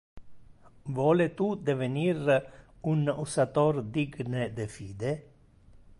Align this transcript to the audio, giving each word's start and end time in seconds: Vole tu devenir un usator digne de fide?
Vole 0.99 1.27
tu 1.41 1.49
devenir 1.67 2.33
un 2.93 3.13
usator 3.27 3.81
digne 3.99 4.49
de 4.61 4.71
fide? 4.79 5.13